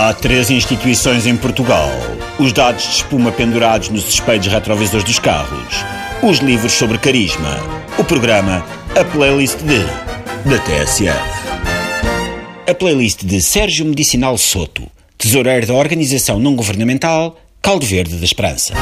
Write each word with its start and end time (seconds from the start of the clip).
Há 0.00 0.14
três 0.14 0.48
instituições 0.48 1.26
em 1.26 1.36
Portugal: 1.36 1.90
os 2.38 2.52
dados 2.52 2.84
de 2.84 2.90
espuma 2.90 3.32
pendurados 3.32 3.88
nos 3.88 4.08
espelhos 4.08 4.46
retrovisores 4.46 5.02
dos 5.02 5.18
carros, 5.18 5.84
os 6.22 6.38
livros 6.38 6.70
sobre 6.70 6.98
carisma, 6.98 7.58
o 7.98 8.04
programa 8.04 8.64
A 8.94 9.04
Playlist 9.04 9.58
de 9.58 9.80
da 10.48 10.56
TSF. 10.60 11.18
A 12.70 12.74
playlist 12.74 13.24
de 13.24 13.42
Sérgio 13.42 13.86
Medicinal 13.86 14.38
Soto, 14.38 14.84
tesoureiro 15.18 15.66
da 15.66 15.74
organização 15.74 16.38
não 16.38 16.54
governamental 16.54 17.36
Caldo 17.60 17.84
Verde 17.84 18.14
da 18.18 18.24
Esperança. 18.24 18.74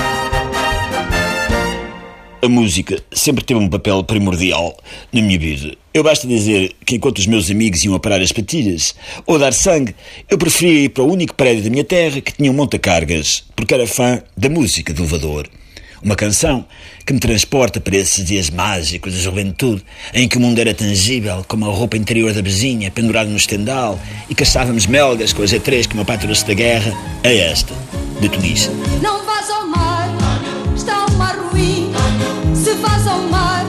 A 2.47 2.49
música 2.49 3.03
sempre 3.11 3.43
teve 3.43 3.59
um 3.59 3.69
papel 3.69 4.05
primordial 4.05 4.79
na 5.13 5.21
minha 5.21 5.37
vida. 5.37 5.77
Eu 5.93 6.05
basta 6.05 6.29
dizer 6.29 6.77
que 6.87 6.95
enquanto 6.95 7.19
os 7.19 7.27
meus 7.27 7.51
amigos 7.51 7.83
iam 7.83 7.93
a 7.97 7.99
parar 7.99 8.23
as 8.23 8.31
patilhas 8.31 8.95
ou 9.27 9.37
dar 9.37 9.53
sangue, 9.53 9.97
eu 10.31 10.39
preferia 10.39 10.85
ir 10.85 10.91
para 10.91 11.03
o 11.03 11.11
único 11.11 11.35
prédio 11.35 11.65
da 11.65 11.71
minha 11.71 11.83
terra 11.83 12.21
que 12.21 12.33
tinha 12.33 12.49
um 12.49 12.55
monta-cargas, 12.55 13.43
porque 13.57 13.75
era 13.75 13.85
fã 13.85 14.23
da 14.37 14.49
música 14.49 14.95
do 14.95 15.03
elevador. 15.03 15.49
Uma 16.01 16.15
canção 16.15 16.65
que 17.05 17.13
me 17.13 17.19
transporta 17.19 17.81
para 17.81 17.97
esses 17.97 18.25
dias 18.25 18.49
mágicos 18.49 19.13
da 19.13 19.19
juventude, 19.19 19.83
em 20.15 20.29
que 20.29 20.37
o 20.37 20.41
mundo 20.41 20.61
era 20.61 20.73
tangível, 20.73 21.45
como 21.49 21.69
a 21.69 21.75
roupa 21.75 21.97
interior 21.97 22.33
da 22.33 22.43
vizinha, 22.43 22.93
pendurada 22.93 23.29
no 23.29 23.37
estendal, 23.37 23.99
e 24.31 24.37
caçávamos 24.37 24.87
melgas 24.87 25.33
com 25.33 25.43
as 25.43 25.51
E3 25.51 25.89
que 25.89 25.97
meu 25.97 26.05
pai 26.05 26.17
trouxe 26.17 26.47
da 26.47 26.55
guerra, 26.55 26.97
é 27.25 27.39
esta, 27.39 27.75
de 28.21 28.29
Tunísia. 28.29 28.71
Não 29.03 29.27
vás 29.27 29.51
ao 29.51 29.67
mar, 29.67 29.96
Se 32.67 32.75
vás 32.75 33.07
ao 33.07 33.21
mar, 33.29 33.65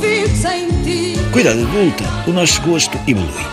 vivo 0.00 0.36
sem 0.36 0.66
ti. 0.82 1.14
Cuidado 1.30 1.60
adulta, 1.60 2.02
o 2.26 2.32
nosso 2.32 2.60
gosto 2.62 2.98
evolui. 3.06 3.46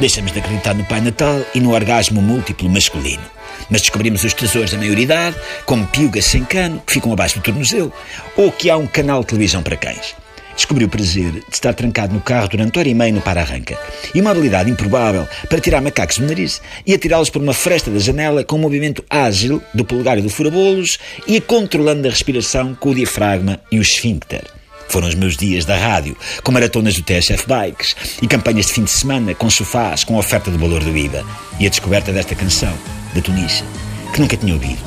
Deixamos 0.00 0.32
de 0.32 0.40
acreditar 0.40 0.74
no 0.74 0.84
Pai 0.84 1.00
Natal 1.00 1.40
e 1.54 1.60
no 1.60 1.72
orgasmo 1.72 2.20
múltiplo 2.20 2.68
masculino. 2.68 3.22
Mas 3.70 3.82
descobrimos 3.82 4.24
os 4.24 4.34
tesouros 4.34 4.72
da 4.72 4.78
maioridade, 4.78 5.36
como 5.64 5.86
piugas 5.86 6.24
sem 6.24 6.44
cano, 6.44 6.82
que 6.84 6.94
ficam 6.94 7.12
abaixo 7.12 7.38
do 7.38 7.42
tornozelo, 7.42 7.92
ou 8.36 8.50
que 8.50 8.68
há 8.68 8.76
um 8.76 8.88
canal 8.88 9.20
de 9.20 9.28
televisão 9.28 9.62
para 9.62 9.76
cães. 9.76 10.16
Descobri 10.56 10.84
o 10.84 10.88
prazer 10.88 11.32
de 11.32 11.44
estar 11.52 11.74
trancado 11.74 12.14
no 12.14 12.20
carro 12.20 12.48
durante 12.48 12.78
hora 12.78 12.88
e 12.88 12.94
meia 12.94 13.12
no 13.12 13.20
para-arranca. 13.20 13.78
E 14.14 14.20
uma 14.20 14.30
habilidade 14.30 14.70
improvável 14.70 15.28
para 15.48 15.60
tirar 15.60 15.82
macacos 15.82 16.18
do 16.18 16.26
nariz 16.26 16.60
e 16.86 16.94
atirá-los 16.94 17.30
por 17.30 17.42
uma 17.42 17.52
fresta 17.52 17.90
da 17.90 17.98
janela 17.98 18.42
com 18.42 18.56
um 18.56 18.60
movimento 18.60 19.04
ágil 19.08 19.62
do 19.74 19.84
polegar 19.84 20.18
e 20.18 20.22
do 20.22 20.30
furabolos 20.30 20.98
e 21.26 21.40
controlando 21.40 22.08
a 22.08 22.10
respiração 22.10 22.74
com 22.74 22.90
o 22.90 22.94
diafragma 22.94 23.60
e 23.70 23.78
o 23.78 23.82
esfíncter. 23.82 24.42
Foram 24.88 25.08
os 25.08 25.14
meus 25.14 25.36
dias 25.36 25.64
da 25.64 25.76
rádio, 25.76 26.16
com 26.42 26.52
maratonas 26.52 26.94
do 26.94 27.02
TSF 27.02 27.44
Bikes 27.46 27.96
e 28.22 28.26
campanhas 28.26 28.66
de 28.66 28.72
fim 28.72 28.84
de 28.84 28.90
semana 28.90 29.34
com 29.34 29.50
sofás 29.50 30.04
com 30.04 30.16
oferta 30.16 30.50
do 30.50 30.58
valor 30.58 30.82
do 30.82 30.96
IVA 30.96 31.24
e 31.58 31.66
a 31.66 31.68
descoberta 31.68 32.12
desta 32.12 32.34
canção, 32.34 32.72
da 33.14 33.20
Tunísia, 33.20 33.66
que 34.12 34.20
nunca 34.20 34.36
tinha 34.36 34.54
ouvido. 34.54 34.80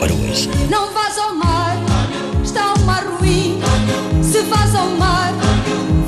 Ora 0.00 0.12
hoje. 0.12 0.48
Não 0.70 0.92
vás 0.92 1.18
ao 1.18 1.34
mar, 1.34 1.76
Se 4.30 4.42
vás 4.42 4.72
ao 4.76 4.86
mar, 4.90 5.32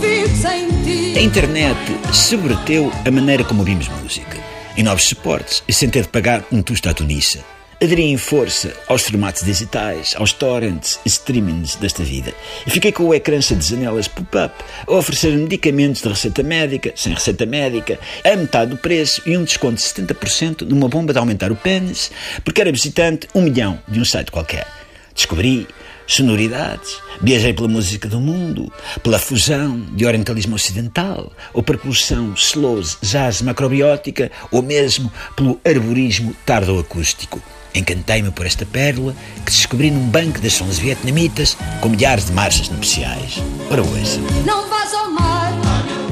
vivo 0.01 0.37
sem 0.37 0.69
ti. 0.85 1.19
A 1.19 1.21
internet 1.21 1.77
subverteu 2.13 2.93
a 3.05 3.11
maneira 3.11 3.43
como 3.43 3.63
ouvimos 3.63 3.89
música. 3.89 4.39
Em 4.77 4.85
novos 4.85 5.09
suportes, 5.09 5.61
e 5.67 5.73
sem 5.73 5.91
ter 5.91 6.03
de 6.03 6.09
pagar 6.09 6.45
um 6.53 6.63
tusto 6.63 6.89
à 6.89 6.95
Tunísia. 6.95 7.45
Aderi 7.83 8.05
em 8.05 8.17
força 8.17 8.73
aos 8.87 9.03
formatos 9.03 9.43
digitais, 9.43 10.15
aos 10.17 10.33
torrents 10.33 11.01
e 11.05 11.09
streamings 11.09 11.75
desta 11.75 12.05
vida. 12.05 12.33
E 12.65 12.71
fiquei 12.71 12.93
com 12.93 13.03
o 13.03 13.13
ecrã 13.13 13.41
de 13.41 13.61
janelas 13.61 14.07
pop-up 14.07 14.55
a 14.87 14.93
oferecer 14.93 15.37
medicamentos 15.37 16.01
de 16.01 16.09
receita 16.09 16.45
médica, 16.45 16.93
sem 16.95 17.15
receita 17.15 17.45
médica, 17.45 17.99
a 18.25 18.37
metade 18.37 18.71
do 18.71 18.77
preço 18.77 19.21
e 19.27 19.37
um 19.37 19.43
desconto 19.43 19.75
de 19.75 19.83
70% 19.83 20.63
numa 20.63 20.89
bomba 20.89 21.13
de 21.13 21.19
aumentar 21.19 21.51
o 21.51 21.57
pênis, 21.57 22.13
porque 22.45 22.61
era 22.61 22.71
visitante 22.71 23.27
um 23.35 23.43
milhão 23.43 23.81
de 23.89 23.99
um 23.99 24.05
site 24.05 24.31
qualquer. 24.31 24.69
Descobri 25.13 25.67
sonoridades, 26.07 26.99
viajei 27.21 27.53
pela 27.53 27.69
música 27.69 28.09
do 28.09 28.21
mundo, 28.21 28.73
pela 29.03 29.19
fusão 29.19 29.81
de 29.93 30.05
orientalismo 30.05 30.55
ocidental, 30.55 31.33
ou 31.53 31.63
percussão 31.63 32.33
slows, 32.37 32.99
jazz 33.03 33.43
macrobiótica, 33.43 34.31
ou 34.51 34.63
mesmo 34.63 35.13
pelo 35.37 35.61
arborismo 35.65 36.35
tardoacústico. 36.45 37.41
Encantei-me 37.75 38.31
por 38.31 38.45
esta 38.45 38.67
pérola 38.67 39.15
que 39.47 39.51
descobri 39.51 39.91
num 39.91 40.07
banco 40.07 40.41
das 40.41 40.53
sons 40.55 40.79
vietnamitas 40.79 41.57
com 41.81 41.89
milhares 41.89 42.27
de 42.27 42.33
marchas 42.33 42.69
nupciais. 42.69 43.43
Ora 43.71 43.83
ouça. 43.83 44.21
Não 44.45 44.69
vás 44.69 44.93
ao 44.93 45.11
mar, 45.11 45.53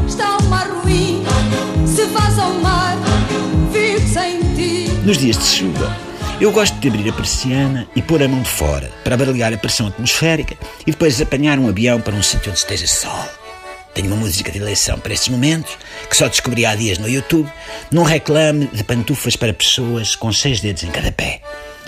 está 0.08 0.38
o 0.38 0.44
mar 0.44 0.66
ruim. 0.82 1.22
Se 1.86 2.06
vás 2.06 2.38
ao 2.38 2.54
mar, 2.54 2.96
vivo 3.72 4.08
sem 4.08 4.40
ti. 4.54 4.90
Nos 5.04 5.18
dias 5.18 5.36
de 5.36 5.44
chuva, 5.44 5.96
eu 6.40 6.50
gosto 6.50 6.74
de 6.78 6.88
abrir 6.88 7.08
a 7.08 7.12
persiana 7.12 7.86
e 7.94 8.00
pôr 8.00 8.22
a 8.22 8.28
mão 8.28 8.42
fora 8.42 8.90
para 9.04 9.14
avaliar 9.14 9.52
a 9.52 9.58
pressão 9.58 9.88
atmosférica 9.88 10.56
e 10.86 10.90
depois 10.90 11.20
apanhar 11.20 11.58
um 11.58 11.68
avião 11.68 12.00
para 12.00 12.14
um 12.14 12.22
sítio 12.22 12.50
onde 12.50 12.58
esteja 12.58 12.86
sol. 12.86 13.28
Tenho 13.92 14.06
uma 14.06 14.16
música 14.16 14.50
de 14.50 14.58
eleição 14.58 14.98
para 14.98 15.12
estes 15.12 15.28
momentos 15.28 15.76
que 16.08 16.16
só 16.16 16.28
descobri 16.28 16.64
há 16.64 16.74
dias 16.74 16.96
no 16.96 17.08
YouTube 17.08 17.50
num 17.90 18.04
reclame 18.04 18.70
de 18.72 18.82
pantufas 18.82 19.36
para 19.36 19.52
pessoas 19.52 20.16
com 20.16 20.32
seis 20.32 20.60
dedos 20.60 20.82
em 20.82 20.90
cada 20.90 21.12
pé. 21.12 21.42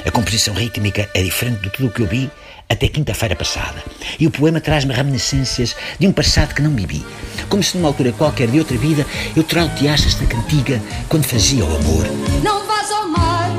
A 0.05 0.11
composição 0.11 0.53
rítmica 0.53 1.09
é 1.15 1.23
diferente 1.23 1.63
de 1.63 1.71
tudo 1.71 1.89
o 1.89 1.91
que 1.91 2.03
eu 2.03 2.07
vi 2.07 2.31
até 2.69 2.89
quinta-feira 2.89 3.35
passada. 3.35 3.83
E 4.19 4.27
o 4.27 4.31
poema 4.31 4.61
traz-me 4.61 4.93
reminiscências 4.93 5.75
de 5.99 6.07
um 6.07 6.13
passado 6.13 6.55
que 6.55 6.63
não 6.63 6.75
vivi. 6.75 7.05
Como 7.49 7.63
se 7.63 7.77
numa 7.77 7.89
altura 7.89 8.13
qualquer 8.13 8.49
de 8.49 8.59
outra 8.59 8.77
vida 8.77 9.07
eu 9.35 9.45
trauteasse 9.45 10.09
esta 10.09 10.27
cantiga 10.27 10.83
quando 11.09 11.25
fazia 11.25 11.65
o 11.65 11.77
amor. 11.77 12.07
Não 12.43 12.67
vás 12.67 12.91
ao 12.91 13.09
mar, 13.09 13.51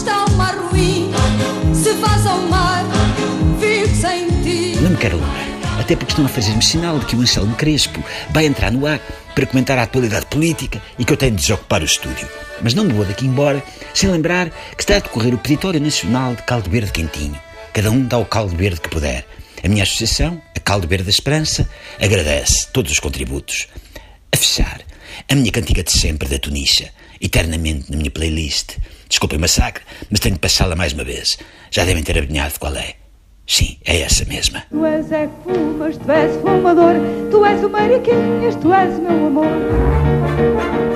está 0.00 0.24
o 0.24 0.30
mar 0.32 0.56
ruim. 0.56 1.12
Se 1.74 1.90
ao 2.26 2.40
mar, 2.48 2.84
vivo 3.58 3.94
sem 3.94 4.28
ti. 4.42 4.78
Não 4.80 4.90
me 4.90 4.96
quero 4.96 5.16
lembrar. 5.16 5.78
Até 5.78 5.94
porque 5.94 6.12
estão 6.12 6.24
a 6.24 6.28
fazer-me 6.28 6.62
sinal 6.62 6.98
de 6.98 7.06
que 7.06 7.16
o 7.16 7.20
Anselmo 7.20 7.54
Crespo 7.54 8.02
vai 8.30 8.46
entrar 8.46 8.70
no 8.70 8.86
ar 8.86 8.98
para 9.34 9.46
comentar 9.46 9.78
a 9.78 9.82
atualidade 9.82 10.26
política 10.26 10.80
e 10.98 11.04
que 11.04 11.12
eu 11.12 11.16
tenho 11.16 11.32
de 11.32 11.42
desocupar 11.42 11.82
o 11.82 11.84
estúdio. 11.84 12.26
Mas 12.62 12.72
não 12.72 12.84
me 12.84 12.92
vou 12.92 13.04
daqui 13.04 13.26
embora 13.26 13.62
sem 13.92 14.10
lembrar 14.10 14.50
que 14.74 14.82
está 14.82 14.96
a 14.96 15.00
decorrer 15.00 15.34
o 15.34 15.38
Peditório 15.38 15.80
Nacional 15.80 16.34
de 16.34 16.42
Caldo 16.44 16.70
Verde 16.70 16.92
Quentinho. 16.92 17.38
Cada 17.72 17.90
um 17.90 18.04
dá 18.04 18.16
o 18.18 18.24
caldo 18.24 18.56
verde 18.56 18.80
que 18.80 18.88
puder. 18.88 19.26
A 19.62 19.68
minha 19.68 19.82
associação, 19.82 20.40
a 20.56 20.60
Caldo 20.60 20.88
Verde 20.88 21.04
da 21.04 21.10
Esperança, 21.10 21.68
agradece 22.00 22.66
todos 22.72 22.90
os 22.90 23.00
contributos. 23.00 23.68
A 24.32 24.36
fechar, 24.36 24.80
a 25.28 25.34
minha 25.34 25.52
cantiga 25.52 25.82
de 25.82 25.92
sempre 25.92 26.28
da 26.28 26.38
Tunísia, 26.38 26.92
eternamente 27.20 27.90
na 27.90 27.96
minha 27.96 28.10
playlist. 28.10 28.76
Desculpem 29.08 29.38
o 29.38 29.40
massacre, 29.40 29.84
mas 30.10 30.20
tenho 30.20 30.34
de 30.34 30.40
passá-la 30.40 30.76
mais 30.76 30.92
uma 30.92 31.04
vez. 31.04 31.38
Já 31.70 31.84
devem 31.84 32.02
ter 32.02 32.16
adivinhado 32.18 32.58
qual 32.58 32.74
é. 32.76 32.94
Sim, 33.46 33.76
é 33.84 34.00
essa 34.02 34.24
mesma. 34.26 34.62
Tu 34.70 34.86
és 34.86 35.10
é 35.10 35.26
que 35.26 35.42
fumas, 35.42 35.96
tu 35.96 36.12
és 36.12 36.40
fumador, 36.40 36.94
tu 37.30 37.44
és 37.44 37.64
o 37.64 37.68
mariquinhas, 37.68 38.54
tu 38.56 38.72
és 38.72 38.98
meu 39.00 39.26
amor. 39.26 40.89